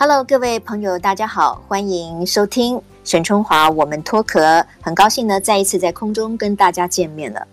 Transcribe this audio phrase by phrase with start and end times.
[0.00, 7.44] Hello，各位朋友，大家好，欢迎收听沈春华我们脱壳，很高兴呢，再一次在空中跟大家见面了。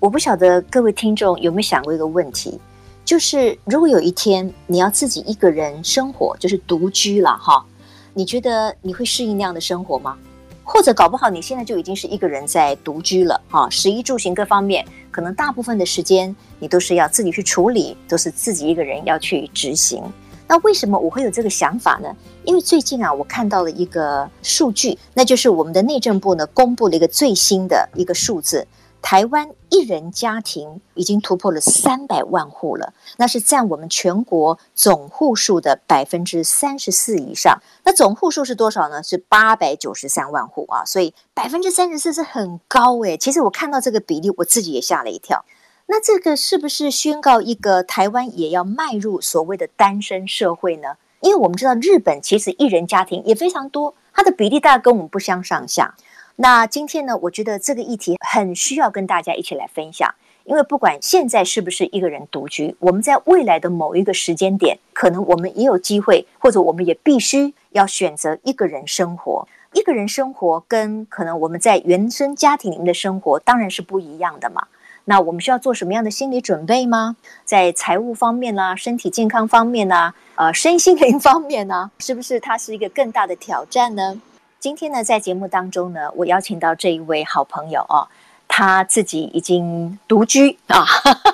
[0.00, 2.60] 我不晓得各位听众有没有想过一个问题，
[3.06, 7.64] 就是如果有一天你要自己一个人生活，就是独居了哈，
[8.12, 10.14] 你觉得你会适应那样的生活吗？
[10.62, 20.02] 或者搞不好你现在就已经是一个人在独居了哈，食衣住行各方面，可能大部分的时间你都是要自己去处理，都是自己一个人要去执行。
[20.46, 22.14] 那为什么我会有这个想法呢？
[22.44, 28.66] 因为最近啊，我看到了一个数据，那就是我们的内政部呢公布了一个最新的一个数字，
[29.00, 37.58] 台湾一人家庭已经突破了三百万户了，那是占我们全国总户数的百分之三十四以上。
[37.84, 39.02] 那总户数是多少呢？
[39.02, 43.16] 是八百九十三万户啊，所以百分之三十四是很高诶。
[43.16, 45.42] 其实我看到这个比例，我自己也吓了一跳。
[45.86, 50.96] 那这个是不是宣告一个台湾也要迈入所谓的单身社会呢？
[51.20, 55.94] 因为我们知道日本其实一人家庭也非常多，它的比例大概跟我们不相上下。
[56.36, 60.14] 那今天呢，我觉得这个议题很需要跟大家一起来分享，
[60.44, 69.46] 因为不管现在是不是一个人独居，我们在未来的某一个时间点，可能我们也有机会，或者我们也必须要选择一个人生活。
[69.74, 74.66] 一个人生活跟可能我们在原生家庭里面的生活当然是不一样的嘛。
[75.06, 77.16] 那我们需要做什么样的心理准备吗？
[77.44, 84.20] 在财务方面呢、身体健康方面啊，呃，身心灵方面呢、是不是它是一个更大的挑战呢？
[84.58, 88.08] 今天呢，在节目当中呢，我邀请到这一位好朋友哦。
[88.56, 90.86] 她自己已经独居啊，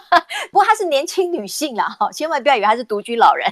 [0.51, 3.47] 不过她是年轻女性了哈，千万不要以为她是独居老人。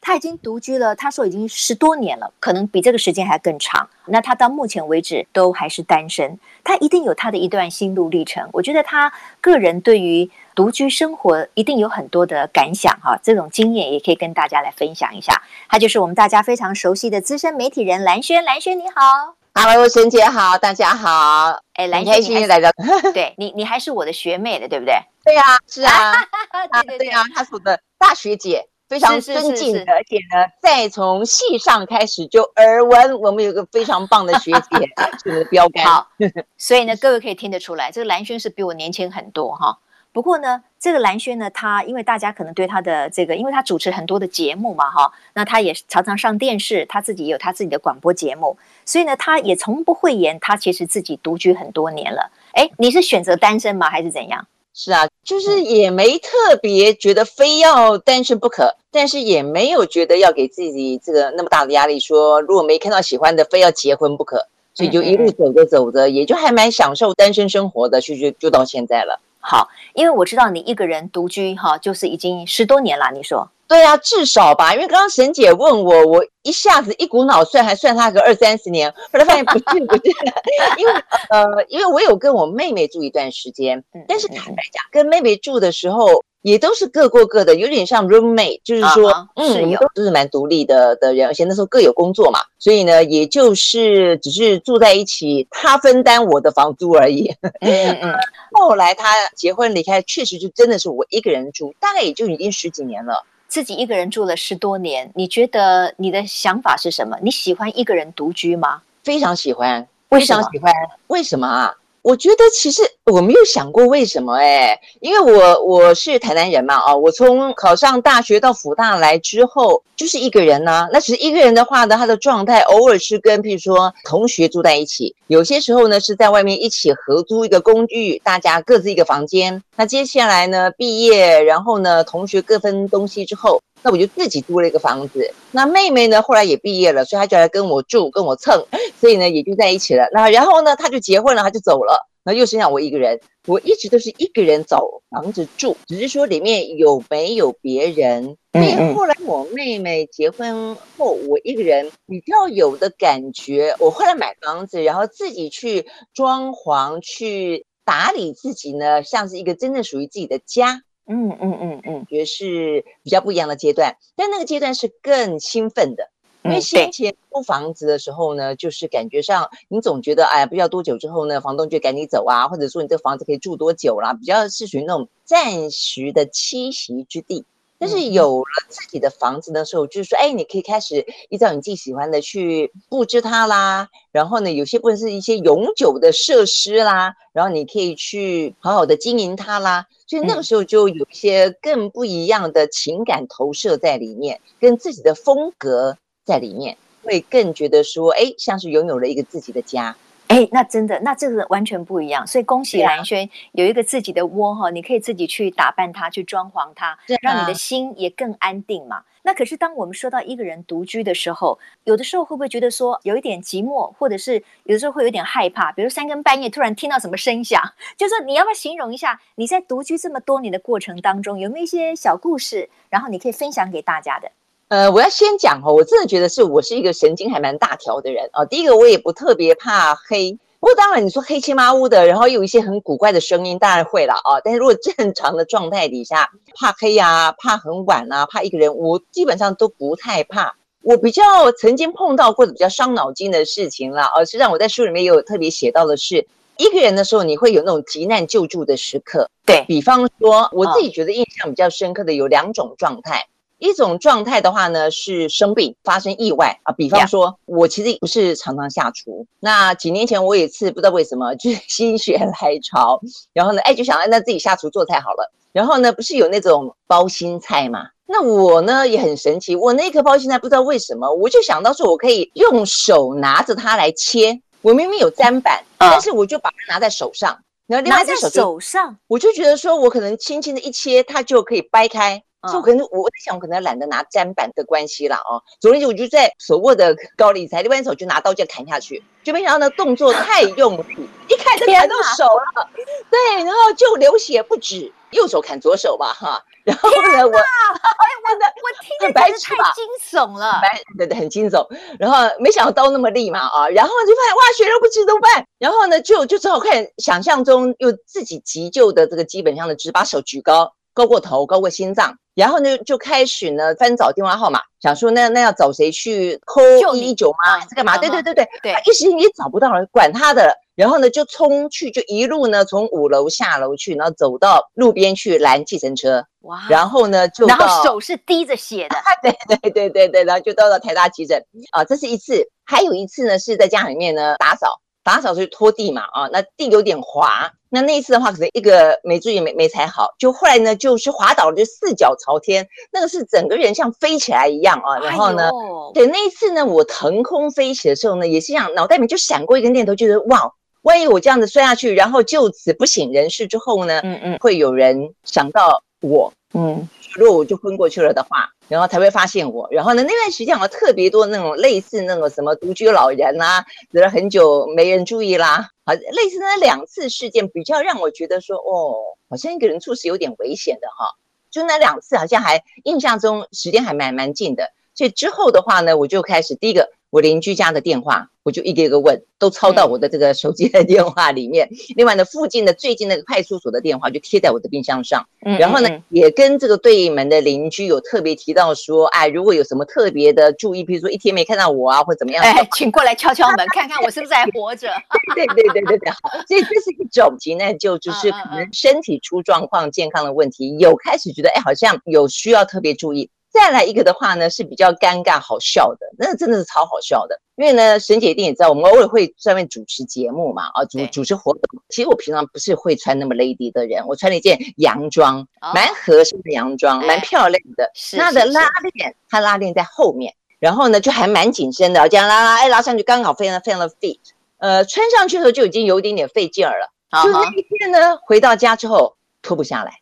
[0.00, 3.88] 她已经独居了，她说已经十多年了，可能比这个时间还更长。
[4.06, 8.48] 那她到目前为止都还是单身，她一定有她的一段心路历程。
[8.52, 15.40] 我觉得她个人对于独居生活一定有很多的感想哈，这种经验也可以跟大家来分享一下。
[15.68, 19.41] 她就是我们大家非常熟悉的资深媒体人兰萱，兰萱你好。
[19.54, 22.72] Hello，沈姐好，大家好，哎，兰萱你来的，
[23.12, 24.94] 对你，你还是我的学妹的，对不对？
[25.22, 26.12] 对呀、啊，是啊，
[26.86, 34.88] 对对对啊，她是我的大学姐，非常尊敬的，而且呢，再从戏上开始就耳闻，我们有个非常棒的学姐，
[35.22, 35.84] 是我的标杆。
[35.84, 36.08] 好，
[36.56, 39.78] 所以呢，各位可以听得出来，这个蓝轩是比我年轻很多哈。
[40.14, 52.30] 不过呢，这个蓝轩呢，她因为大家可能对她的这个，因为她主持很多的节目嘛，哈，那她也常常上电视，她自己也有她自己的广播节目，所以呢，他也从不讳言，他其实自己独居很多年了。
[52.52, 54.46] 哎，你是选择单身吗，还是怎样？
[54.74, 69.20] 是啊，就是也没特别觉得非要单身不可，但是也没有觉得要给自己这个那么大的压力，说如果没看到喜欢的，非要结婚不可，所以就一路走着走着，也就还蛮享受单身生活的，就就就到现在了。
[69.42, 73.10] 好，因为我知道你一个人独居哈，就是已经十多年了。
[73.12, 74.72] 你说对啊，至少吧。
[74.72, 80.12] 因为刚刚沈姐问我，我一下子一股脑算，还算她个二三十年，后来发现不对不对，
[80.78, 80.92] 因为
[81.28, 86.24] 呃，因为我有跟我妹妹住一段时间，但是坦白讲，跟妹妹住的时候。
[86.42, 97.32] 也都是各过各的，有点像 roommate，就是说，啊、嗯，我们都都是蛮独立的的人，而且那时候各有工作嘛，所以呢，也就是只是住在一起，他分担我的房租而已。
[97.60, 98.14] 嗯嗯。
[98.52, 103.24] 后来他结婚离开，确实就真的是我一个人住，大概也就已经十几年了。
[103.48, 107.16] 自己一个人住了十多年，你觉得你的想法是什么？
[107.22, 108.82] 你喜欢一个人独居吗？
[109.04, 110.72] 非常喜欢，非常喜欢。
[111.06, 111.74] 为什么啊？
[112.02, 120.88] 我觉得其实我没有想过为什么哎，因为我我是台南人嘛啊，我从考上大学到辅大来之后就是一个人呢、啊。
[120.92, 129.62] 那其实一个人的话呢，他的状态偶尔是跟譬如说同学住在一起，有些时候呢是在外面一起合租一个公寓，大家各自一个房间。
[129.76, 133.62] 那接下来呢毕业，然后呢同学各分东西之后。
[133.82, 135.34] 那我就自己租了一个房子。
[135.50, 138.64] 那妹妹呢，后来也毕业了，所以她就来跟我住，跟我蹭，
[139.00, 140.08] 所以呢也就在一起了。
[140.12, 142.08] 那然后呢，她就结婚了，她就走了。
[142.24, 143.18] 那又剩下我一个人。
[143.48, 148.36] 我一直都是一个人找房子住，只是说里面有没有别人。
[148.52, 153.74] 因为后来我妹妹结婚后，我一个人比较有的感觉。
[153.80, 155.84] 我后来买房子，然后自己去
[156.14, 160.82] 装潢、去打理自己呢，像是一个真正属于自己的家。
[161.06, 166.10] 嗯嗯嗯嗯，也是比较不一样的阶段，但那个阶段是更兴奋的，
[166.44, 177.44] 因为先前租房子的时候呢，就是感觉上你总觉得，哎呀，不知道多久之后呢，房东就赶你走啊，或者说你这个房子可以住多久啦，比较是属于那种暂时的栖息之地。
[177.82, 183.88] 但是有了自己的房子的时候，就是说，哎，你可以开始依照你自己喜欢的去布置它啦。
[184.12, 189.84] 然后呢，有些部分是一些永久的设施啦，然后你可以去好好的经营它啦。
[190.06, 199.96] 所以那个时候就有一些更不一样的情感投射在里面，跟自己的风格在里面，会更觉得说，哎，像是拥有了一个自己的家。
[200.32, 202.26] 哎，那真的，那这个完全不一样。
[202.26, 209.02] 所以恭喜兰轩有一个自己的窝哈，你可以自己去打扮它，去装潢它，让你的心也更安定嘛。
[209.24, 215.70] 那可是当我们说到一个人独居的时候，有的时候会不会觉得说有一点寂寞，或者是有的时候会有点害怕？
[215.70, 217.62] 比如三更半夜突然听到什么声响，
[217.96, 224.32] 就是说你要不要形容一下你在独居这么多年的过程当中有没有一些小故事，然后你可以分享给大家的？
[224.72, 228.42] 呃，我要先讲哦，我真的觉得是我是一个神经还蛮大条的人啊。
[228.46, 234.40] 第一个，我也不特别怕黑，不过当然你说黑漆麻乌的，然后有一些很古怪的声音，当然会了啊。
[234.42, 240.56] 但是如果正常的状态底下，怕黑呀，怕很晚啊，怕一个人，我基本上都不太怕。
[240.82, 246.26] 我比较曾经碰到过的比较伤脑筋的事情了，而实际上我在书里面也有特别写到的是，
[246.56, 249.28] 一个人的时候你会有那种急难救助的时刻。
[249.44, 253.26] 对，比方说，我自己觉得印象比较深刻的有两种状态。
[253.62, 259.24] 一种状态的话呢，是生病发生意外啊，比方说，我其实不是常常下厨。
[259.38, 263.00] 那几年前我有一次不知道为什么 就是心血来潮，
[263.32, 265.32] 然后呢，哎，就想那自己下厨做菜好了。
[265.52, 267.86] 然后呢，不是有那种包心菜嘛？
[268.06, 274.40] 那我呢也很神奇，我那颗包心菜不知道为什么，我就想到说我可以用手拿着它来切。
[274.60, 282.22] 我明明有砧板，但是我就把它拿在手上，然后另外一只手手上，我就觉得说我可能轻轻的一切，它就可以掰开。
[282.50, 285.42] 就可能我在想，我可能懒得拿砧板的关系了哦。
[285.60, 292.68] 昨天我就在手握的高丽菜，另外一手就拿刀就砍下去，就没想到那动作太用力，一砍就砍到手了。
[293.10, 294.92] 对，然后就流血不止。
[295.12, 296.42] 右手砍左手吧，哈。
[296.64, 301.68] 然后呢，我哎，我的我听着白痴太惊悚了，白对对，很惊悚。
[301.98, 305.46] 然后没想到刀那么利嘛啊，然后就发现哇，血肉不止怎么办？
[305.58, 310.72] 然后呢，就就只好看想象中用自己急救的这个基本上的，只把手举高。
[310.94, 317.58] 高过头，高过心脏，然后呢，就开始呢翻找电话号码，想说那那要找谁去 call 一一九吗？
[317.60, 317.98] 还是干嘛？
[317.98, 334.80] 对对对对对，一时间也找不到了，管他的，然后呢就冲去，就一路呢从五楼下楼去，然后走到路边去拦计程车，哇，然后呢就然后手是滴着血的， 对对对对对，然后就到了台大急诊啊，这是一次，还有一次呢是在家里面呢打扫。
[335.04, 345.50] 打扫去拖地嘛，啊，那地有点滑，那那一次的话，可能一个没注意没没踩好，就后来呢就是滑倒了，就四脚朝天，那个是整个人像飞起来一样啊，然后呢，
[345.94, 350.52] 对，那一次呢，我腾空飞起的时候呢，也是这样，脑袋里面就闪过一个念头，就是哇，
[350.82, 356.88] 万一我这样子摔下去，然后就此不省人事之后呢，嗯嗯，会有人想到我，嗯。
[357.14, 359.68] 如果我就昏过去了的话，然后才会发现我。
[359.70, 368.96] 然后呢，那段时间好像特别多那种类似那种什么独居老人啊，死了很久没人注意啦，好，类似那两次事件比较让我觉得说，哦，
[369.28, 371.04] 好像一个人处是有点危险的哈。
[371.50, 376.88] 就那两次好像还印象中时间还蛮蛮近的，所以之后的话呢，我就开始第一个。
[377.12, 381.68] 我邻居家的电话，我就一个一个问，都抄到我的这个手机的电话里面。
[381.70, 385.22] 嗯、另外呢，附近的最近那个派出所的电话就贴在我的冰箱上。
[385.44, 394.88] 嗯，然后呢，嗯、也跟这个对门的邻居有特别提到说，哎，如果有什么特别的注意，比如说一天没看到我啊，或怎么样，哎，请过来敲敲门， 看看我是不是还活着。
[395.36, 396.16] 对对对对对，好，
[396.48, 403.28] 所以这是一种急难救助，就是可能身体出状况、健康的问题，有开始觉得哎，好像有需要特别注意。
[403.52, 407.38] 再来一个的话呢，是比较尴尬好笑的，那真的是超好笑的。
[407.56, 411.62] 因为呢，沈姐一定也知道，我们偶尔会上面主持节目嘛，啊，主主持活动。
[411.90, 417.90] 其实我平常不是会穿那么 lady 的人，我穿了一件洋装，蛮合身的洋装，蛮漂亮的。
[418.16, 424.18] 它的拉链，它拉链在后面，然后呢就还蛮紧身的，这样拉拉，哎，拉上去刚好非常非常的 fit。
[424.56, 426.88] 呃，穿上去的时候就已经有一点点费劲儿了。
[427.22, 430.01] 就那一天呢，回到家之后脱不下来。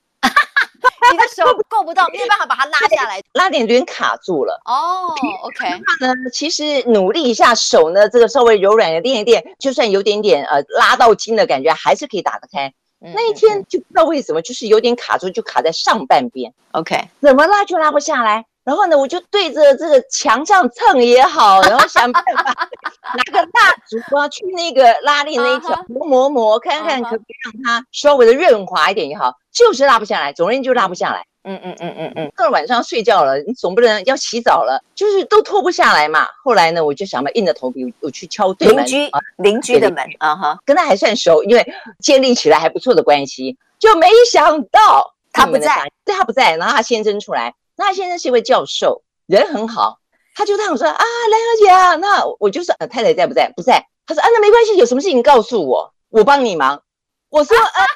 [1.12, 4.60] 你的手够不到，没有办法把它拉下来，拉点有点卡住了。
[4.64, 5.08] 哦、
[5.42, 5.68] oh，OK。
[6.00, 12.72] 那呢，其实努力一下手呢，这个稍微柔软的练一练，就算有点点呃拉到筋的感觉，还是可以打得开。
[13.02, 16.52] 嗯、那一天就不知道为什么，就是有点卡住，就卡在上半边。
[16.72, 18.44] OK，怎么拉就拉不下来。
[18.64, 22.68] 然后呢，我就对着这个墙上蹭也好，然后想办法
[23.16, 31.24] 拿个蜡烛啊，去那个拉链那一条磨磨磨，看看可不可以让它稍微的润滑一点也好，就是拉不下来，总而言之就拉不下来。
[31.42, 32.32] 嗯嗯嗯嗯嗯。
[32.36, 36.26] 到了晚上睡觉了，你总不能要洗澡了，就是都脱不下来嘛。
[36.44, 41.66] 后来呢，我就想嘛，硬着头皮我去敲对门，邻居邻居的门啊哈，跟他还算熟，因为
[42.00, 47.54] 建立起来还不错的关系，就没想到他不在，对，他不在，然后他先生出来。
[47.80, 49.98] 那先生是一位教授，人很好，
[50.36, 50.94] 他就这样说啊，
[51.30, 53.50] 兰小姐啊，那我就说，呃，太太在不在？
[53.56, 53.86] 不在。
[54.06, 56.82] 他说啊，那没关系，有什么事情告诉我，我帮你忙。
[57.30, 57.86] 我说， 啊，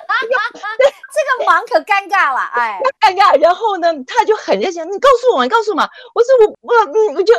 [0.78, 3.38] 对，这个忙可尴尬了，哎，尴尬。
[3.38, 5.86] 然后呢，他就很热情，你告诉我，你告诉我嘛。
[6.14, 7.34] 我说我我嗯，我就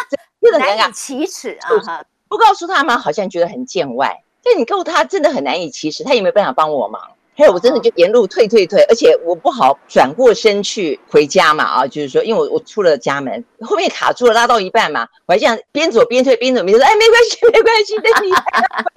[0.40, 2.02] 真的很尴尬，启齿啊！
[2.28, 4.24] 不告诉他嘛，好像觉得很见外。
[4.42, 7.10] 但你告诉他，真的很难以启齿，他也没有办法帮我忙？
[7.36, 18.30] 还有，我真的就沿路退退退，而且我不好转过身去回家嘛啊，就是说，因为我我出了家门，后面卡住了，拉到一半嘛，我还这样边走边退，边走边说，哎，没关系，没关系，等你。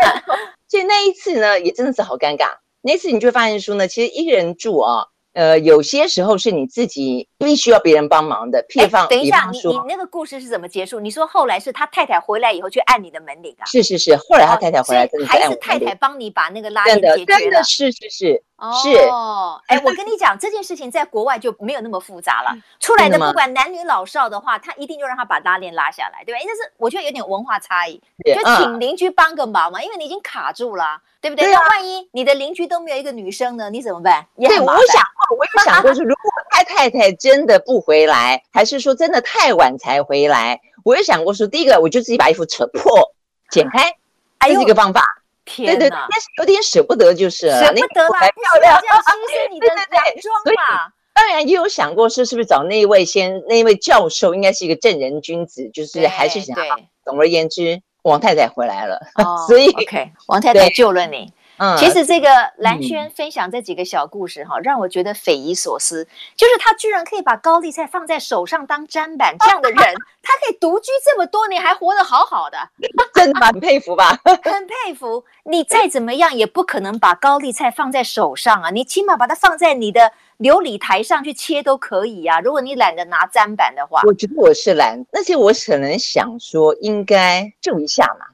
[0.68, 2.48] 所以那一次呢，也真的是好尴尬。
[2.82, 5.06] 那次你就会发现说呢，其实一个人住啊。
[5.34, 8.64] 呃，有些时候是你自己必须要别人帮忙的。
[8.70, 11.00] 譬方，等一下，你你那个故事是怎么结束？
[11.00, 13.66] 你说后来是他太太回来以后去按你的门铃啊？
[13.66, 17.40] 是是是，后来他太太回来真的还是太太帮你把那个拉链解决了？
[17.40, 18.44] 真的，是是是。
[18.82, 22.56] 是哦，哎，我跟你讲，这件事情在国外就没有那么复杂了。
[22.80, 26.40] 出来的不管男女老少的话，他一定就让他把拉链拉下来，对吧？
[26.40, 31.50] 因为是我觉得有点文化差异，就请邻居帮个忙嘛，因为你已经卡住了，对不对？
[31.50, 34.28] 那万一你的邻居都没有一个女生呢，你怎么办？
[34.36, 40.60] 对，我 想过，我有想过，是如果他太太真的不回来，还是说真的太晚才回来？
[40.84, 43.14] 我有想过说，第一个我就自己把衣服扯破、
[43.50, 43.96] 剪开，
[44.42, 45.02] 这是一个方法。
[45.46, 50.92] 天对对，但是有点舍不得，就是舍不得啦，漂亮，这样牺牲你的 洋装嘛。
[51.14, 56.58] 当然也有想过是是不是找那一位先，那一位教授应该是一个正人君子，就是还是想。
[57.06, 61.34] 总而言之，王太太回来了，哦 所以 OK，王太太救了你。
[61.58, 69.78] 嗯，其实这个蓝轩分享这几个小故事哈，让我觉得匪夷所思，就是他居然可以把高丽菜放在手上当砧板，这样的人，
[70.24, 72.58] 他可以独居这么多年还活得好好的，
[73.14, 74.18] 真的蛮佩服吧？
[74.26, 75.24] 很佩服。
[75.44, 82.40] 你再怎么样也不可能把高丽菜放在手上啊，你起码把它放在你的流理台上去切都可以呀。
[82.40, 88.28] 如果你懒得拿砧板的话，我觉得我是懒，而且我可能想说应该救 一下嘛。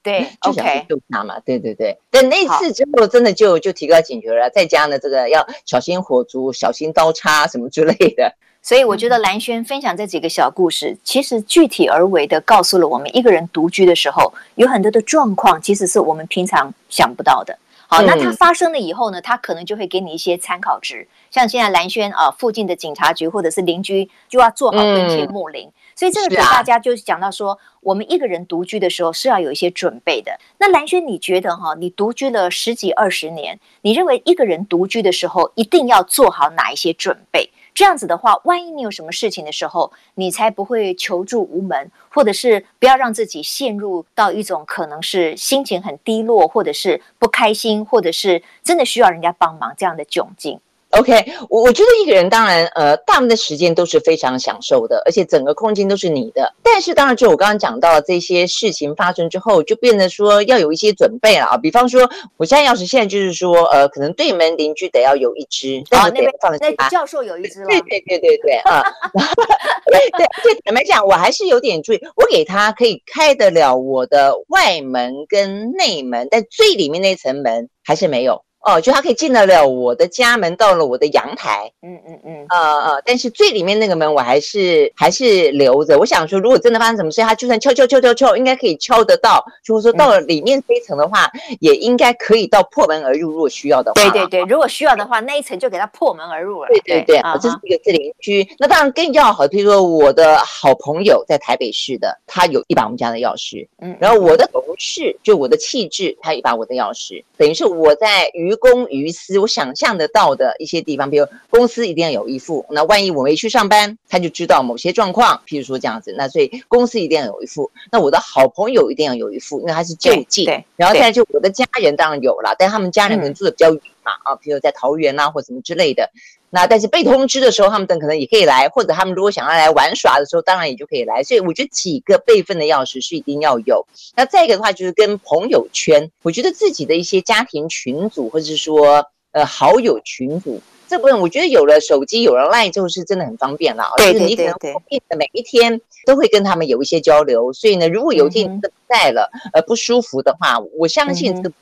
[0.00, 1.98] 对，就想去救他嘛，对对对。
[2.08, 8.32] 但那次之后，真的就就提高警觉了，再加呢，这个要小心火烛，小心刀叉什么之类的。
[8.62, 17.58] 所以我觉得兰轩分享这几个小故事，其实具体而为的告诉了我们，一个人独居的时候，有很多的状况，其实是我们平常想不到的。
[17.88, 21.06] 好，那它发生了以后呢，它可能就会给你一些参考值。
[21.30, 25.70] 像现在蓝轩啊，附近的警察局或者是邻居就要做好跟帖睦邻。
[25.94, 30.38] 所以这个给大家就是讲到说，我们一个人独居的时候是要有一些准备的。
[30.58, 37.50] 那蓝轩，你觉得哈，你独居了十几二十年，你认为一个人独居的时候一定要做好哪一些准备？
[37.76, 50.58] 这样子的话，万一你有什么事情的时候，你才不会求助无门，或者是不要让自己陷入到一种可能是心情很低落，或者是不开心，或者是真的需要人家帮忙这样的窘境。
[50.90, 56.54] OK，我我觉得一个人当然，呃，大部分的时间都是非常享受的，而且整个空间都是你的。
[56.62, 61.56] 但是当然，就我刚刚讲到这些事情发生之后，就变得说要有一些准备了啊。
[61.58, 67.66] 比方说，我家钥匙现在就是说，呃，可能对门邻居得要有一只，哦，那边放了，那教授有一只了。
[67.66, 78.42] 对对对对对啊，对对，对， 坦白讲，我还是有点注意，我给他可以开得了我的外门跟内门，但最里面那层门还是没有。
[78.66, 81.70] 哦，就他可以进得了我的家门，到了我的阳台。
[81.82, 82.46] 嗯嗯嗯。
[82.48, 85.96] 呃呃，但是最里面那个门我还是还是留着。
[85.98, 89.44] 我想说，如果真的发生什么事，他就算敲敲敲敲敲，应该可以敲得到。
[89.64, 94.02] 就是说到了里面这一层的话，嗯、也应该可以到破门而入，如果需要的话。
[94.02, 96.68] 对对对，如果需要的话，那一层就给他破门而入了。
[96.70, 98.44] 对对对，啊，这是一个邻居。
[98.58, 103.64] 那当然更要好，比如说我的好朋友在台北市的，他有一把我们家的钥匙。
[103.80, 103.96] 嗯。
[104.00, 107.22] 然后我的同事，就我的气质，他有一把我的钥匙。
[107.36, 112.66] 等于是我在于公于私，我想象得到的一些地方，比如公司一定要有一副。
[112.70, 116.14] 那万一我没去上班，他就知道某些状况，譬如说这样子。
[116.16, 117.70] 那所以公司一定要有一副。
[117.90, 120.46] 那我的好朋友一定要有一副，因为他是就近。
[120.76, 126.10] 然后再来就我的家人当然有了，但他们家人可能住的比较远嘛，啊，譬如在桃园啊或什么之类的。
[126.56, 131.22] 那但是被通知的时候，他们等可能也可以来，或者他们如果想要来玩耍的时候，当然也就可以来。
[131.22, 133.86] 所以我觉得几个备份的钥匙是一定要有。
[134.16, 140.58] 那再一个的话，就是跟朋友圈，我觉得自己的一些家庭群组，或者是说呃好友群组
[140.88, 143.84] 这部分，我觉得有了手机，有了 LINE 之后是真的很方便了。
[143.98, 144.34] 对对对对。
[144.34, 151.54] 就是你可能固定的每一天都会跟他们有一些交流，所以呢，如果有一天你不在了，呃不舒服的话，我相信这个。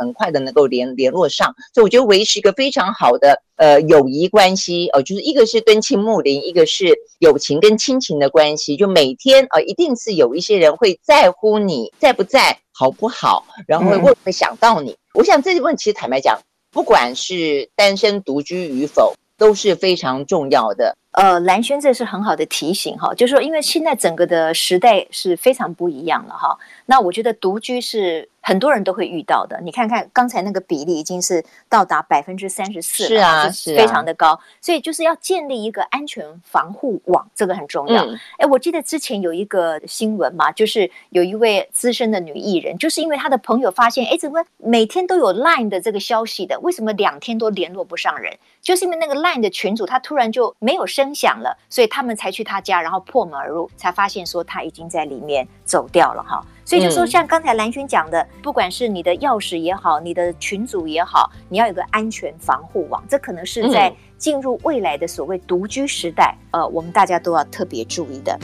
[0.00, 14.92] 很快的能够联联络上，所以我觉得维持一个非常好的呃友谊关系哦、呃，就是一个是敦亲睦邻，一个是友情跟亲情的关系，就每天呃一定是有一些人会在乎你在不在好不好，然后会会不会想到你。
[14.92, 16.40] 嗯、我想这部分其实坦白讲，
[16.72, 20.96] 不管是单身独居与否，都是非常重要的。
[21.12, 26.56] 呃，蓝轩这是很好的提醒哈，就是说，因为现在整个的时代是非常不一样了哈。
[26.90, 29.60] 那我觉得独居是很多人都会遇到的。
[29.62, 34.36] 你看看刚才那个比例已经是到达百分之三十四了，是啊，是非常的高。
[34.60, 38.02] 所以就是要建立一个安全防护网，这个很重要。
[38.02, 48.36] 哎、嗯，我记得之前有一个新闻嘛，就是有一位资深的女艺人，就是因为她的朋友发现，哎，怎么每天都有 Line 的这个消息的，为什么两天都联络不上人？
[48.60, 56.44] 就是因为那个 Line 的群组，他突然就没有声响了，所以他们才去他家，然后破门而入，才发现说他已经在里面走掉了哈。
[56.70, 68.38] 所以就说像刚才蓝轩讲的，不管是你的钥匙也好，你的群组也好，你要有个安全防护网，这可能是在进入未来的所谓独居时代，呃，我们大家都要特别注意的。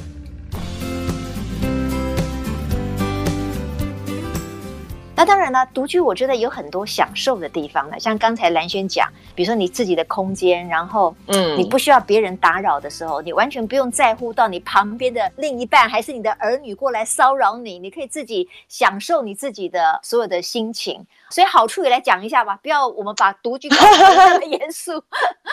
[5.16, 7.98] 那当然了，独居我觉得有很多享受的地方了。
[7.98, 21.06] 像刚才兰萱讲，比如说你自己的空间，然后嗯，你不需要别人打扰的时候，你完全不用在乎到你旁边的另一半还是你的儿女过来骚扰你，你可以自己享受你自己的所有的心情。
[21.30, 24.92] 所以好处也来讲一下吧，不要我们把独居搞得那 么严肃。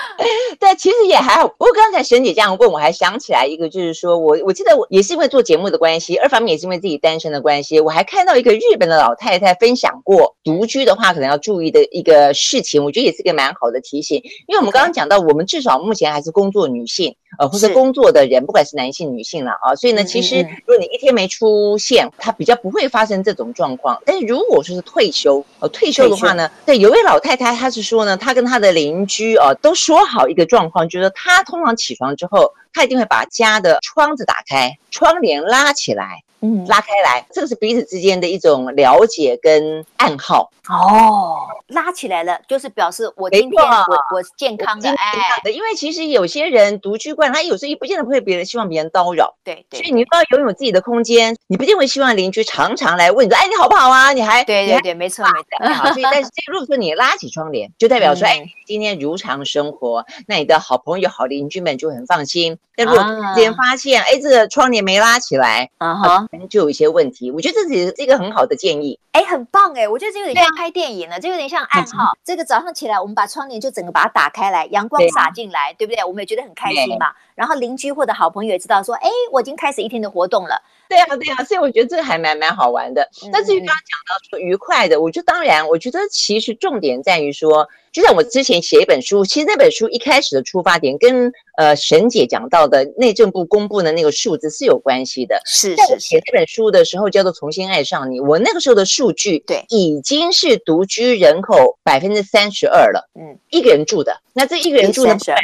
[0.59, 1.47] 对，其实也还好。
[1.47, 14.21] 不过刚才沈姐这样问，我还想起来一个，就是说我我记得我也是因为做节目的关系，二方面也是因为自己单身的关系，我还看到一个日本的老太太分享过独居的话可能要注意的一个事情，我觉得也是一个蛮好的提醒。
[14.47, 17.15] 因为我们刚刚讲到，我们至少目前还是工作女性。
[17.37, 24.01] 呃，或者工作的人，不管是男性、女性了啊，所以呢，其实如果你一天没出现，他比较不会发生这种状况。
[24.05, 36.23] 但是如果说是退休，呃，退休的话呢，对，有位老太太，她是说呢，她跟她的邻居啊，都说好一个状况，就是她通常起床之后，她一定会把家的窗子打开，窗帘拉起来。
[36.43, 41.37] 嗯，拉开来，这个是彼此之间的一种了解跟暗号哦。
[41.67, 49.79] 拉起来了，就是表示我今天我我是健康的，哎，因为其实有些人独居惯，他有时候也不见得会别人希望别人叨扰，对对。
[49.79, 54.11] 所以你都要拥有自己的空间，你不一定会希望邻居常常来问你说，哎，你好不好啊？
[54.11, 55.73] 你还对对对，没错没错。
[55.73, 62.57] 好，所以但是 这如果说你拉起窗帘，就代表说，哎，今天如常生活，那你的好朋友、好邻居们就很放心。
[62.75, 63.03] 但如果
[63.35, 66.27] 今天发现，哎，这个窗帘没拉起来，啊哈。
[66.49, 72.17] 就有一些问题，我觉得这是一个很好的建议，哎，很棒哎，我觉得这有点像拍电影了，这有点像暗号。
[72.23, 76.03] 这个早上起来，我们把窗帘就整个把它打开来，阳光洒进来，对不对？
[76.03, 77.13] 我们也觉得很开心嘛。
[77.35, 80.61] 然后邻居或者好朋友也知道说，哎，我已经开始一天的活动了。
[80.89, 83.09] 对啊，对啊，所以我觉得这个还蛮蛮好玩的。
[83.31, 95.39] 那至于刚刚讲到说愉快的，我觉得当然，我觉得其实重点在于说，就像我之前写一本书，其实那本书一开始的出发点跟呃沈姐讲到的内政部公布的那个数字是有关系的。
[95.45, 103.07] 是，在我写这本书的时候叫做《重新爱上你》，我那个时候的数据对已经是独居人口百分之三十二了。
[103.13, 105.43] 嗯，一个人住的，那这一个人住的，不管是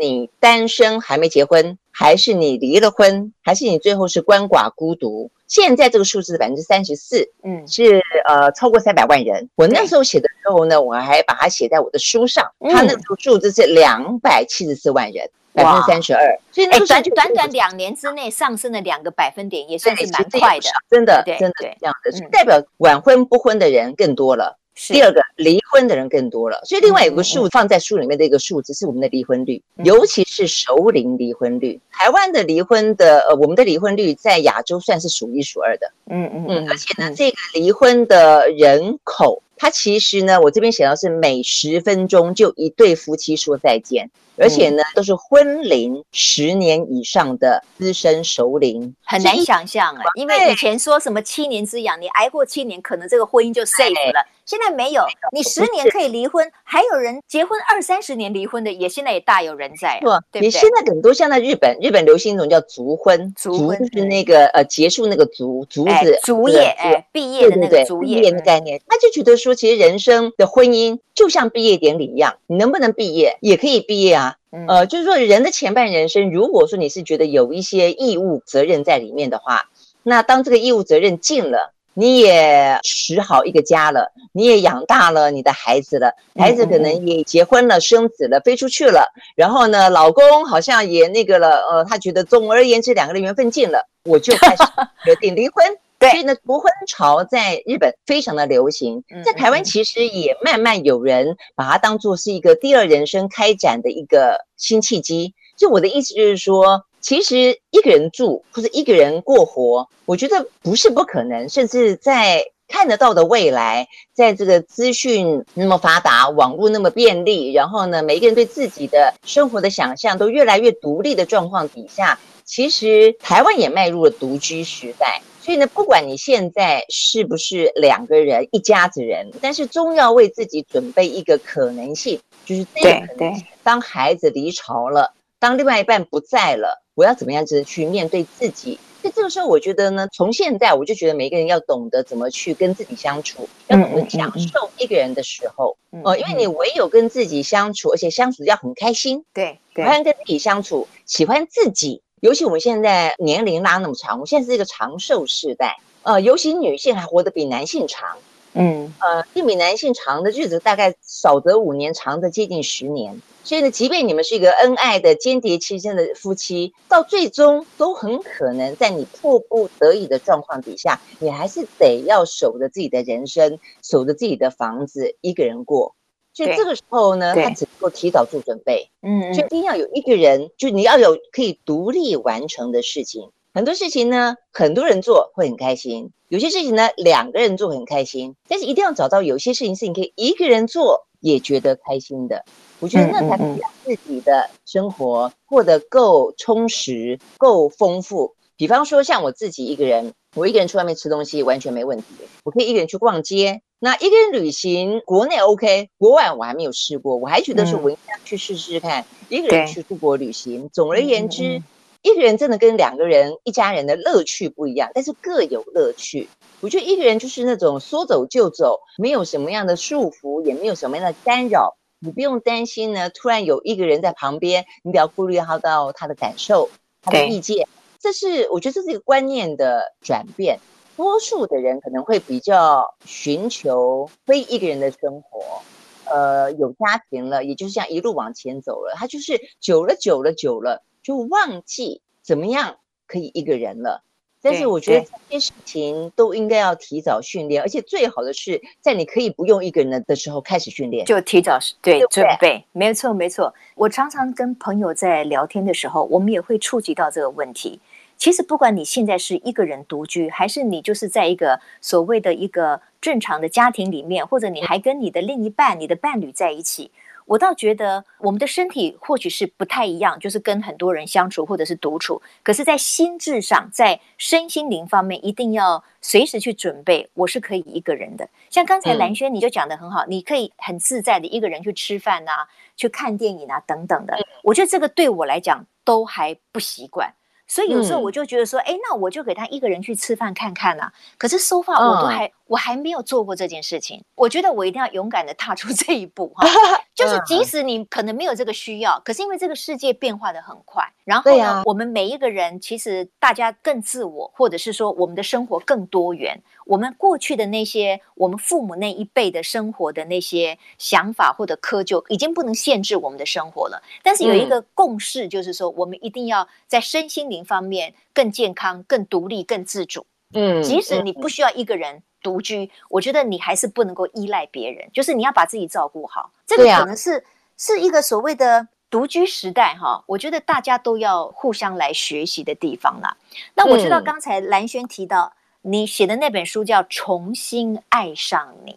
[0.00, 1.78] 你单身还没结婚。
[1.96, 5.30] 还是你离了婚，还是你最后是鳏寡孤独？
[5.54, 9.48] 现在这个数字是百分之三十四，嗯，是呃超过三百万人。
[9.54, 16.36] 我那时候写的时候呢，我还把它写在我的书上，它那个数字是两百七十四万人，百分之三十二。
[16.50, 24.58] 所以那短短短两年之内上升了两个百分点，也算是蛮快的，真的，真的这样的，代表晚婚不婚的人更多了。
[24.88, 31.80] 第二个，离婚的人更多了，所以另外有个数放在书里面的一个数字是我们的离婚率，尤其是熟龄离婚率。
[31.92, 35.92] 台湾的离婚的呃，我们的离婚率在亚洲算是数一数二的。
[36.10, 44.10] 嗯嗯嗯，而且呢，这个离婚的人口，它其实呢，我这边写到是每十分钟就一对夫妻说再见。
[44.36, 50.02] 而且呢，都是婚龄十年以上的资深熟龄，很难想象啊。
[50.16, 54.26] 因为以前说什么七年之痒，你挨过七年，可能这个婚姻就 safe 了。
[54.46, 55.02] 现在没有，
[55.32, 59.98] 你十年可以离婚，还有人结婚二三十年离婚的，也现在也大有人在。
[60.30, 74.36] 对，你现在很多像在日本，日本流行一种叫卒婚，卒就是那个呃结束那个卒卒子卒业哎毕业的那个卒业毕业的概念，他就觉得说，其实人生的婚姻就像毕业典礼一样，你能不能毕业也可以毕业啊。
[74.68, 79.64] 呃，就是说，人的前半人生，如果说你是觉得有一些义务责任在里面的话，
[80.04, 94.62] 那当这个义务责任尽了，你也拾好一个家了，你也养大了你的孩子了，孩子可能也结婚了、生子了、飞出去了，然后呢，老公好像也那个了，呃，他觉得总而言之，两个人缘分尽了，我就开始
[95.04, 95.64] 决定离婚。
[96.00, 105.32] 所以呢，独婚潮在日本非常的流行，在台湾其实也慢慢有人把它当作是一个第二人生开展的一个新契机。
[105.56, 125.20] 就我的意思就是说，其实一个人住或者一个人过活，我觉得不是不可能，甚至在看得到的未来，在这个资讯那么发达、网络那么便利，然后呢，每一个人对自己的生活的想象都越来越独立的状况底下，其实台湾也迈入了独居时代。
[125.42, 138.78] 所以呢，不管你现在是不是两个人、一家子人，但是终要为自己准备一个可能性，就是这个可能性，当孩子离巢了，当另外一半不在了，我要怎么样子去面对自己？
[139.02, 145.70] 所以这个时候，我觉得呢，从现在我就觉得每个人要懂得怎么去跟自己相处，要懂得享受一个人的时候。
[145.70, 152.00] 哦、嗯嗯呃，因为你唯有跟自己相处，而且相处要很开心，对，喜欢跟自己相处，喜欢自己。
[152.20, 158.16] 尤其我们现在年龄拉那么长，我们现在是一个长寿时代，呃，尤其女性还活得比男性长，
[158.54, 163.20] 嗯，呃，比男性长的日子大概少则五年，长的接近十年。
[163.42, 175.94] 所以呢，即便你们是一个恩爱的间谍期间的夫妻，到最终都很可能在你迫不得已的状况底下，你还是得要守着自己的人生，守着自己的房子，一个人过。
[176.32, 178.88] 所以这个时候呢，他只能够提早做准备。
[179.02, 183.30] 嗯，就一定要有一个人，就你要有可以独立完成的事情。
[183.54, 188.34] 很多事情呢，很多人做会很开心；有些事情呢，两个人做很开心。
[188.48, 192.44] 但是一定要找到有些事情是你可以一个人做也觉得开心的。
[192.80, 198.34] 我觉得那才能让自己的生活过得够充实、够丰富。
[198.56, 202.06] 比方说，像我自己一个人，我一个人去外面吃东西完全没问题，
[202.42, 203.62] 我可以一个人去逛街。
[203.78, 210.68] 那一个人旅行，国内 OK，国外我还没有试过，我还觉得是我应该去试试看，嗯、一个人去出国旅行。
[210.72, 211.64] 总而言之，嗯、
[212.04, 216.28] 一个人真的跟两个人、一家人的乐趣不一样，但是各有乐趣。
[216.60, 223.08] 我觉得一个人就是那种说走就走，没有什么样的束缚，也没有什么样的干扰，你不用担心呢。
[223.08, 226.68] 突然有一个人在旁边，你得要顾虑到他的感受、
[227.00, 227.66] 他的意见。
[227.98, 230.60] 这是我觉得这是一个观念的转变。
[230.98, 235.62] 多数的人可能会比较寻求非一个人的生活，
[236.04, 238.92] 呃，有家庭了，也就是这样一路往前走了。
[238.94, 244.02] 他就是久了久了久了，就忘记怎么样可以一个人了。
[244.42, 252.64] 但是我觉得这些事情都应该要提早训练，而且最好的是在你可以不用一个人的时候开始训练，就提早对，对，对准备。
[252.72, 257.80] 没错没错，我常常跟朋友在聊天的时候，我们也会触及到这个问题。
[258.18, 266.90] 其实，不管你现在是一个人独居，还是你就是在一个所谓的一个正常的家庭里面，或者你还跟你的另一半、你的伴侣在一起，
[267.26, 272.20] 我倒觉得我们的身体或许是不太一样，就是跟很多人相处或者是独处。
[272.42, 278.28] 可是，在心智上，在身心灵方面，一定要随时去准备，我是可以一个人的。
[278.50, 284.16] 像刚才蓝轩你就讲的很好，你可以很自在的一个人去吃饭啊，去看电影啊等等的。
[284.42, 287.12] 我觉得这个对我来讲都还不习惯。
[287.46, 290.92] 所以有时候我就觉得说，哎、嗯，那我就给他一个人去吃饭看看啊。
[291.18, 294.02] 可是 so far 我都还、嗯、我还没有做过这件事情。
[294.14, 296.46] 我觉得我一定要勇敢的踏出 这一步哈。
[296.94, 306.40] 就是即使你可能没有这个需要，可是因为这个世界变化的很快，然后呢，我们每一个人其实大家更自我，或者是说我们的生活更多元。
[306.64, 313.82] 我们过去的那些我们父母那一辈的生活的那些想法或者窠臼，已经不能限制我们的生活了。
[314.02, 320.06] 但是有一个共识，就是说我们一定要在身心灵方面更健康、更独立、更自主。
[320.32, 326.32] 嗯，即使你不需要一个人独居，我觉得你还是不能够依赖别人，就是你要把自己照顾好。
[326.46, 327.24] 这个可能是
[327.56, 330.02] 是一个所谓的独居时代哈。
[330.06, 333.16] 我觉得大家都要互相来学习的地方啦。
[333.54, 335.34] 那我知道刚才蓝轩提到。
[335.66, 338.72] 你写的那本书叫《重新爱上你》，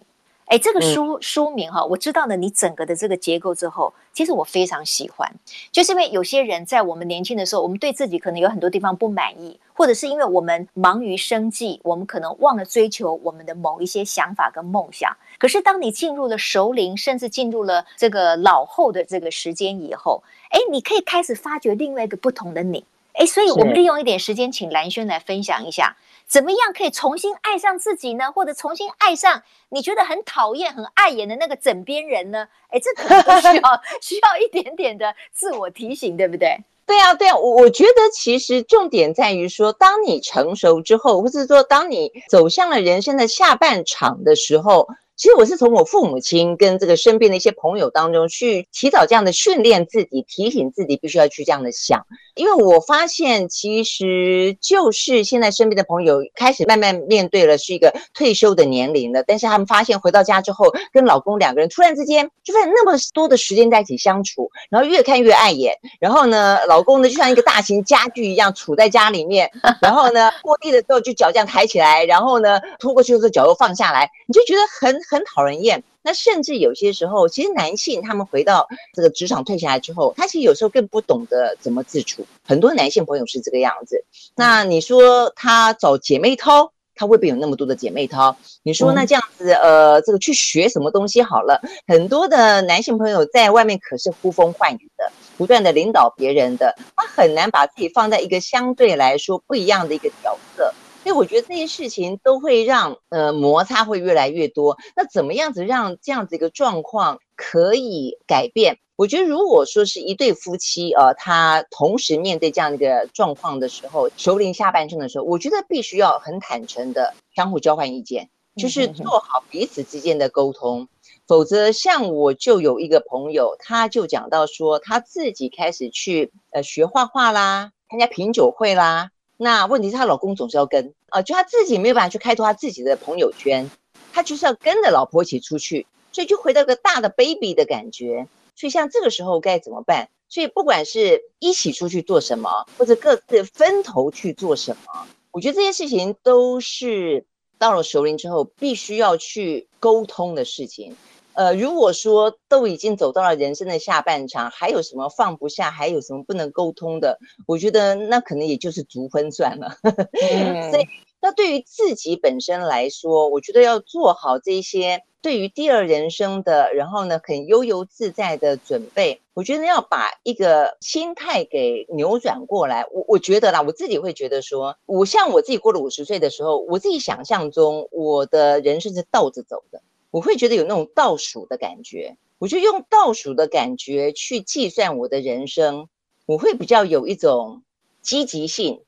[0.45, 5.29] 哎，这个书书名哈，我知道了你整个的这个结构之后，其实我非常喜欢，
[5.69, 15.13] 就是因为有些人在我们年轻的时候，我们对自己可能有很多地方不满意，或者是因为我们忙于生计，我们可能忘了追求我们的某一些想法跟梦想。
[15.37, 22.85] 可是当你进入了熟龄，甚至进入了这个老后的这个时间以后，哎，你可以开始发掘另外一个不同的你。
[23.11, 25.97] 哎，所以我们利用一点时间，请蓝轩来分享一下。
[26.27, 28.31] 怎么样可以重新爱上自己呢？
[28.31, 32.47] 或者重新爱上你觉得很讨厌、很碍眼的那个枕边人呢？
[32.69, 36.57] 哎，这可能都需要 需要一点点的自我提醒，对不对？
[36.85, 44.87] 对啊，对啊，我我觉得其实重点在于说，当你成熟之后，或者说当你走向了人生的下半场的时候，
[45.17, 52.05] 其实我是从我父母亲跟这个身边的一些朋友当中去提早这样的训练自己，提醒自己必须要去这样的想。
[52.35, 69.49] 因为我发现，其实就是现在身边的朋友开始慢慢面对了是一个退休的年龄了，但是他们发现回到家之后，跟老公两个人突然之间就在那么多的时间在一起相处，然后越看越碍眼，然后呢，老公呢就像一个大型家具一样杵在家里面，
[69.81, 74.95] 然后呢， 拖地的时候就脚这样抬起来，然后呢，拖过去的时候脚又放下来，你就觉得很。
[75.09, 75.83] 很讨人厌。
[76.03, 82.25] 那甚至有些时候，其实男性他们回到这个职场退下来之后，他其实有时候更不懂得怎么自处。
[82.45, 84.05] 很多男性朋友是这个样子。
[84.35, 88.37] 那你说他找姐妹淘，他未必有那么多的姐妹淘。
[88.63, 91.61] 你说那这样子，呃，这个去学什么东西好了？
[91.87, 100.73] 很多的男性朋友在外面可是呼风唤雨的，不断的领导别人的，他很难把自己放在一个相对来说不一样的一个角色。
[101.07, 104.77] 所以我觉得这些事情都会让呃摩擦会越来越多。
[104.93, 108.77] 那怎么样子让这样子一个状况可以改变？
[108.97, 120.89] 我觉得如果说是一对夫妻呃，他同时面对这样的一个状况的时候，首领下半生的时候，我觉得必须要很坦诚的相互交换意见，就是做好彼此之间的沟通。
[121.25, 129.11] 否则，像我就有一个朋友，他就讲到说，他自己开始去呃学画画啦，参加品酒会啦。
[129.37, 133.69] 那问题是她老公总是要跟啊，就他自己没有办法去开拓他自己的朋友圈，
[134.11, 138.27] 他就是要跟着老婆一起出去，所以就回到个大的 baby 的感觉。
[138.55, 140.09] 所以像这个时候该怎么办？
[140.27, 147.23] 所以不管是一起出去做什么，或者各自分头去做什么，我觉得这些事情都是
[147.59, 150.97] 到了熟龄之后必须要去沟通的事情。
[151.37, 157.19] 呃，如果说都已经走到了人生的下半场，还有什么放不下，还有什么不能沟通的？
[157.45, 159.77] 我觉得那可能也就是足分算了。
[160.19, 160.87] 嗯、所以，
[161.21, 169.21] 那对于自己本身来说，我觉得要做好这些对于第二人生的，然后呢，很悠游自在的准备。
[169.35, 172.83] 我觉得要把一个心态给扭转过来。
[172.91, 179.83] 我我觉得啦，我自己会觉得说，我像我自己过了五十岁的时候，我自己想象中我的人生是倒着走的。
[180.09, 185.89] 我会觉得有那种倒数的感觉，我就用倒数的感觉去计算我的人生，
[186.25, 187.63] 我会比较有一种
[188.01, 188.83] 积极性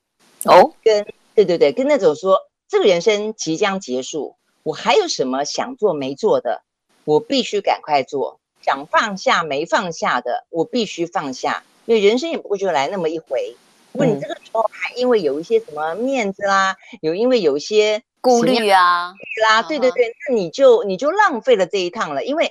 [0.45, 1.05] 哦，跟
[1.35, 6.63] 对对对，跟那种说这个人生即将结束，我还有什么想做没做的，
[7.03, 13.55] 我必须赶快做；想放下没放下的，我必须放下，因为人生也不过就来那么一回。
[13.91, 18.03] 如果你这个时候还因为有一些什么面子啦，有因为有一些。
[18.21, 19.13] 顾虑啊，
[19.47, 22.45] 啦，对对对，那你就你就浪费了这一趟了，因为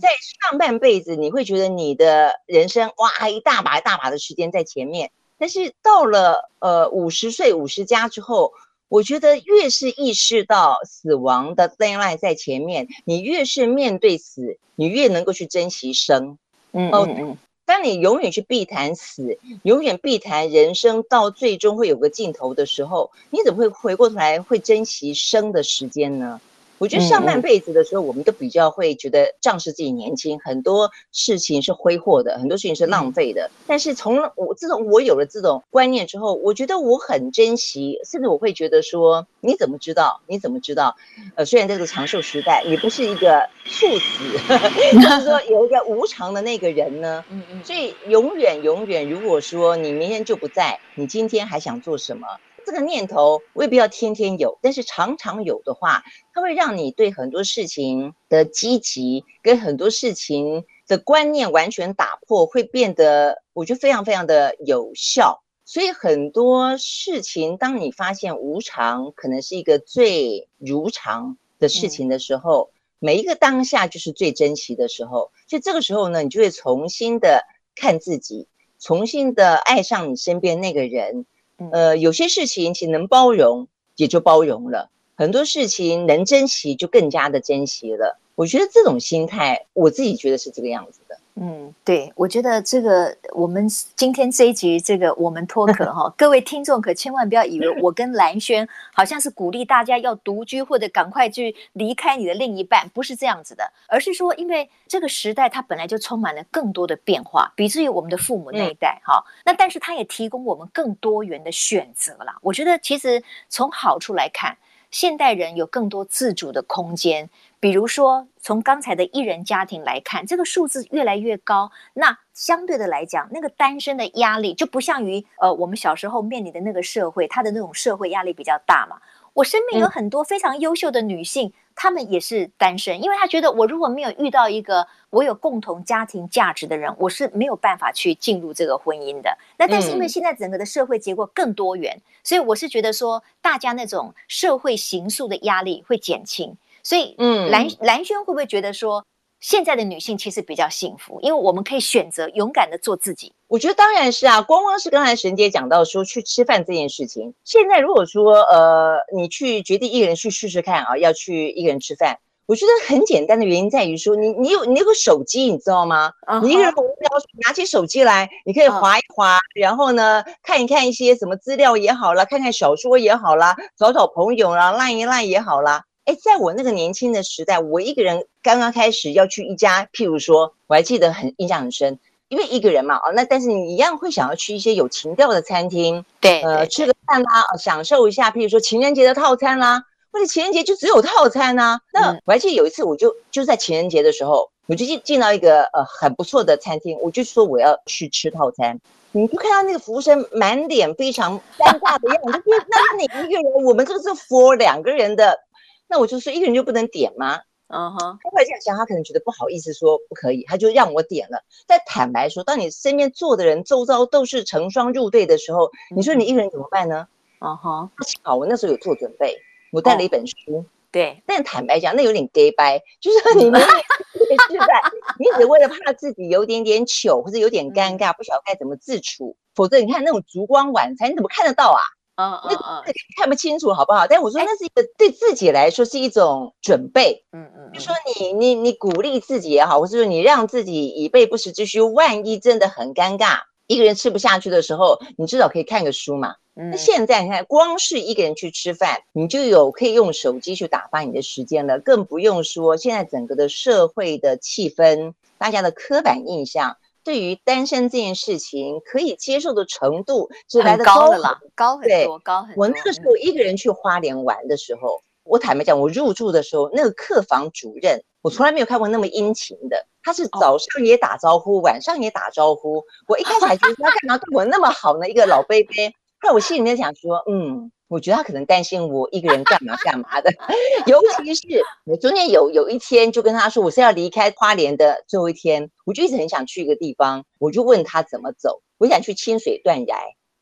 [0.00, 0.08] 在
[0.40, 8.52] 上半辈子你会觉得你的人生哇一大把一大把的时间在前面，但是到了呃五十岁五十加之后，
[8.88, 16.38] 我觉得越是意识到死亡的 deadline 在前面，你越是面对死，你越能够去珍惜生。
[16.72, 17.38] 嗯嗯嗯。
[17.66, 26.40] 当你永远去避谈死，永远避谈人生到最终会有个尽头的时候，你怎么会回过头来会珍惜生的时间呢？
[26.78, 33.50] 我觉得上半辈子的时候，我们都比较会觉得仗势自己年轻，很多事情是挥霍的，很多事情是浪费的。
[33.66, 40.20] 但是从我自从我有了这种观念之后，我觉得我很珍惜，甚至我会觉得说，你怎么知道？
[40.26, 40.96] 你怎么知道？
[41.36, 44.24] 呃，虽然在这个长寿时代，你不是一个猝死，
[45.00, 47.24] 就是说有一个无常的那个人呢。
[47.30, 47.64] 嗯嗯。
[47.64, 52.26] 所以永远永远，如果说你明天就不在，你今天还想做什么？
[52.64, 65.42] 这个念头未必要天天有，但是常常有的话，它会让你对很多事情的积极跟很多事情的观念完全打破，会变得我觉得非常非常的有效。
[65.66, 75.30] 所以很多事情，当你发现无常可能是一个最如常的事情的时候，每一个当下就是最珍惜的时候。
[75.48, 78.46] 所以这个时候呢，你就会重新的看自己，
[78.78, 81.26] 重新的爱上你身边那个人。
[81.72, 88.18] 呃，有些事情其实能包容，也就包容了；很多事情能珍惜，就更加的珍惜了。
[88.34, 91.18] 我觉得这种心态，我自己觉得是这个样子的。
[91.36, 93.66] 嗯，对，我觉得这个我们
[93.96, 112.36] 今天这一集这个我们脱壳哈， 各位听众可千万不要以为我跟兰萱好像是鼓励大家要独居或者赶快去离开你的另一半，不是这样子的，而是说，因为这个时代它本来就充满了更多的变化，比至于我们的父母那一代哈，那但是它也提供我们更多元的选择啦。
[112.42, 114.56] 我觉得其实从好处来看，
[114.94, 117.28] 现代人有更多自主的空间。
[117.58, 128.96] 比如说，从刚才的一人家庭来看，这个数字越来越高，那相对的来讲，那个单身的压力就不像于呃我们小时候面临的那个社会，他的那种社会压力比较大嘛。
[129.34, 131.48] 我身边有很多非常优秀的女性。
[131.48, 139.36] 嗯他们也是单身，因为她觉得我如果没有遇到一个我有共同家庭价值的人，我是没有办法去进入这个婚姻的。
[139.58, 146.56] 那但是因为现在整个的社会结构更多元，所以我是觉得说，大家那种社会形塑的压力会减轻。
[146.84, 149.04] 所以，嗯，兰兰萱会不会觉得说？
[149.44, 153.30] 现在的女性其实比较幸福，因为我们可以选择勇敢的做自己。
[153.46, 166.42] 我觉得当然是啊，光光是刚才沈姐讲到说去吃饭这件事情，现在如果说呃你去决定一个人去试试看啊，要去一个人吃饭，我觉得很简单的原因在于说你你有你有个手机，你知道吗？Uh huh.
[166.42, 167.10] 你一个人无聊，
[167.46, 169.60] 拿起手机来，你可以滑一滑，uh huh.
[169.60, 175.84] 然后呢看一看一些什么资料也好啦，看看小说也好啦，找找朋友啦，烂一烂也好啦。
[176.04, 191.80] 哎，在我那个年轻的时代，我一个人刚刚开始要去一家，譬如说，我还记得很印象很深，因为一个人嘛，哦，那但是你一样会想要去一些有情调的餐厅，对，呃，吃个饭啦，享受一下，譬如说情人节的套餐啦，或者情人节就只有套餐呐。
[191.90, 198.78] 那我还记得有一次，我就就在情人节的时候，我就进进到一个呃很不错的餐厅，我就说我要去吃套餐，
[199.12, 205.40] 你就看到那个服务生满脸非常尴尬的样子， 那你一个人，我们这个是 for 两个人的。
[205.88, 207.40] 那我就说一个人就不能点吗？
[207.68, 211.42] 嗯哼、uh，他会这样想，他可能觉得不好意思说不可以，他就让我点了。
[211.66, 217.08] 但坦白说，当你身边坐的人周遭都是成双入对的时候，你说你一个人怎么办呢？
[217.40, 219.38] 嗯哼、uh，好、我那时候有做准备，
[219.72, 220.34] 我带了一本书。
[220.54, 224.82] Oh, 对，但坦白讲，那有点 gay 掰，就是你们是在
[225.18, 231.80] 你只为了怕自己有点点糗或者有点尴尬，不晓得该怎么自处，否则你看那种烛光晚餐，你怎么看得到啊？
[232.16, 234.06] 嗯嗯嗯，那看不清楚好不好？
[234.06, 246.36] 但我说那是一个对自己来说是一种准备，嗯嗯，就说你你你鼓励自己也好，或是说你让自己以备不时之需，万一真的很尴尬，一个人吃不下去的时候，你至少可以看个书嘛。
[246.56, 256.76] 那现在你看，光是一个人去吃饭，你就有可以用手机去打发你的时间了，更不用说现在整个的社会的气氛，大家的刻板印象。
[257.04, 262.62] 对于单身这件事情，可以接受的程度是来的高了啦，高很多，高很多。
[262.62, 269.86] 我那个时候一个人去花莲玩的时候，我坦白讲，我入住的时候，那个客房主任，我从来没有看过那么殷勤的。
[270.02, 272.82] 他是早上也打招呼，晚上也打招呼。
[273.06, 275.08] 我一开始还觉得他干嘛对我那么好呢？
[275.08, 275.74] 一个老伯伯。
[276.20, 277.70] 后来我心里面想说，嗯。
[277.88, 280.30] 我觉得他可能担心我一个人干嘛干嘛的，
[280.86, 289.96] 尤其是我中间有有一天就跟他说我是要离开花莲的最后一天，我就一直很想去一个地方，我就问他怎么走，我想去清水断崖。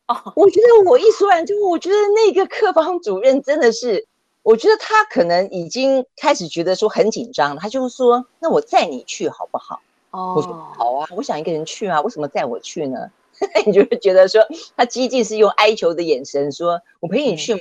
[0.06, 4.06] 哦，我觉得我一说完之后，我觉得那个客房主任真的是，
[4.42, 9.80] 我觉得他可能已经开始觉得说很紧张，他就说那我载你去好不好？
[10.10, 13.10] 哦，我说好啊，我想一个人去啊，为什么载我去呢？
[13.66, 14.40] 你就会觉得说，
[14.76, 17.60] 他激进是用哀求的眼神说：“我陪你去嘛，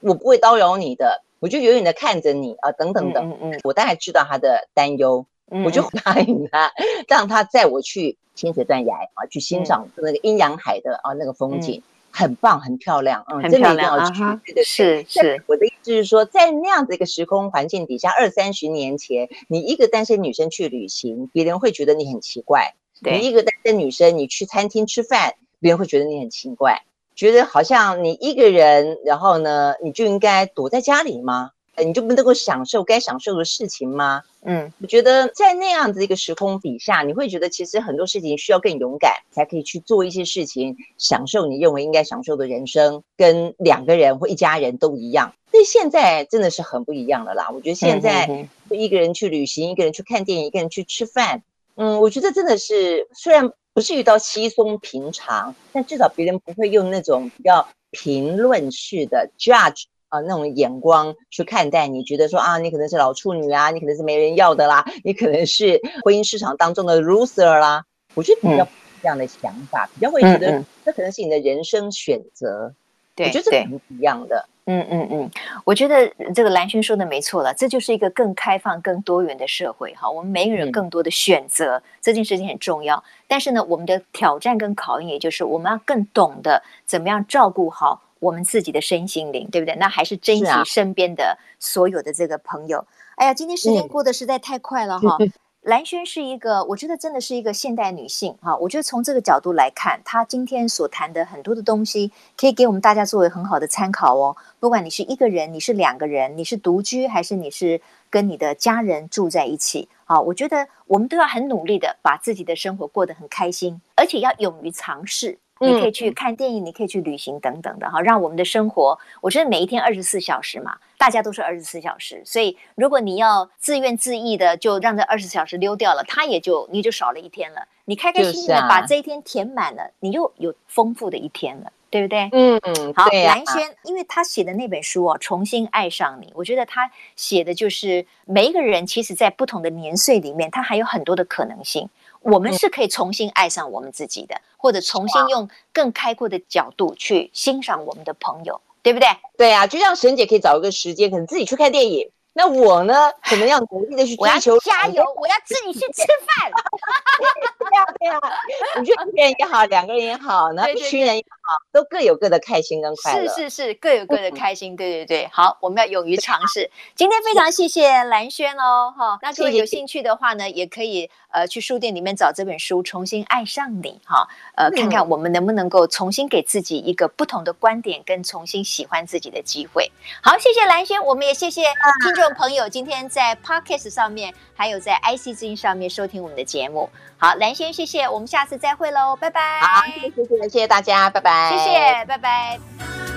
[0.00, 5.24] 我不会叨扰你的，我就远远的看着你啊，等等等。”嗯嗯，我大概知道他的担忧，
[5.64, 6.72] 我就答应他，
[7.08, 14.20] 让他载我去清水断崖啊，去欣赏那个阴阳海的啊那个风景，很棒，很漂亮，嗯，真的一定要去。
[14.46, 15.42] 对对，是是。
[15.46, 22.74] 我的意思是说，在那样子一个时空环境底下，二三十年前，你一个单身女生去旅行，别人会觉得你很奇怪。
[23.02, 26.82] 对你一个单身女生，你去餐厅吃饭，别人会觉得你很奇怪，
[27.14, 31.50] 觉得好像你一个人，然后呢，你就应该躲在家里吗？
[31.82, 34.22] 你就不能够享受该享受的事情吗？
[34.42, 45.34] 嗯，我觉得在那样子一个时空底下，你会觉得其实很多事情需要更勇敢，才可以去做一些事情，享受你认为应该享受的人生，跟两个人或一家人都一样。
[45.50, 47.48] 所以现在真的是很不一样了啦。
[47.54, 51.42] 我觉得现在一个人去旅行，一个人去看电影，一个人去吃饭。
[51.76, 67.84] 嗯，我觉得真的是，虽然不是遇到稀松平常，但至少别人不会用那种比较评论式的 judge 啊那种眼光去看待你，觉得说啊，你可能是老处女啊，你可能是没人要的啦，你可能是婚姻市场当中的 loser 啦。
[68.14, 68.68] 我觉得比较
[69.00, 72.74] 这样的想法，嗯、比较会觉得这可能是你的人生选择。
[73.16, 74.48] 我觉得这不一样的。
[74.64, 75.30] 嗯嗯嗯，
[75.64, 80.08] 我觉得这个蓝轩说的没错了，这就是一个更开放、更多元的社会哈。
[80.08, 83.02] 我们每个人更多的选择，嗯、这件事情很重要。
[83.26, 89.74] 但是呢，我们的挑战跟考验，也就是我们要更懂得怎么样照顾好我们自己的身心灵，对不对？
[89.74, 92.78] 那还是珍惜身边的所有的这个朋友。
[92.78, 95.16] 啊、哎呀，今天时间过得实在太快了哈。
[95.20, 98.56] 嗯蓝轩是一个，我觉得真的是一个现代女性哈。
[98.56, 104.36] 我觉得从这个角度来看，她今天所谈的很多的东西，可以给我们大家作为很好的参考哦。
[104.58, 115.38] 不管你是一个人，你是两个人，你是独居，还是你是跟你的家人住在一起，啊，我觉得我们都要很努力的把自己的生活过得很开心，而且要勇于尝试。
[115.66, 127.66] 你可以去看电影，你可以去旅行等等的哈，让我们的生活，我觉得每一天二十四小时嘛，大家都是二十四小时，所以如果你要自怨自艾的就让这二十四小时溜掉了，它也就你就少了一天了。
[127.84, 131.72] 你开开心心的把这一天填满了，你又有丰富的一天了。
[131.92, 132.26] 对不对？
[132.32, 141.90] 嗯嗯，好，蓝啊、兰萱，因为他写的那本书哦，《重新爱上你》，我觉得他写的就是每一个人，其实，在不同的年岁里面，他还有很多的可能性。
[142.22, 149.08] 我们是可以重新爱上我们自己的，嗯、或者重新用更开阔的角度去欣赏我们的朋友，对不对？
[149.36, 152.10] 对啊，就像沈姐可以找一个时间，可能自己去看电影。
[152.34, 153.12] 那我呢？
[153.28, 155.04] 怎么样努力的去追求，加油！
[155.16, 156.50] 我要自己去吃饭。
[157.60, 158.18] 对呀，对呀，
[158.80, 161.41] 你觉得一个人也好，两个人也好，那一群人也好，
[161.72, 163.28] 都各有各的开心跟快乐。
[163.28, 164.74] 是是是，各有各的开心。
[164.76, 166.70] 对对对，好，我们要勇于尝 试。
[166.94, 169.18] 今天非常谢谢蓝轩哦，哈。
[169.22, 179.90] 那各位有兴趣的话呢，也可以呃去书店里面找这本书《重新爱上你》哈，呃，看看我们能不能够重新给自己一个不同的观点，跟重新喜欢自己的机会。
[180.22, 181.62] 好，谢谢蓝轩，我们也谢谢
[182.02, 182.32] 听众。
[182.34, 186.88] 朋友，今天在 Podcast 上面，还有在 IC 之音上面收听我们的节目。
[187.18, 189.60] 好，蓝轩，谢谢，我们下次再会喽，拜拜。
[189.60, 193.11] 好，谢谢，谢谢大家，拜拜谢谢拜拜。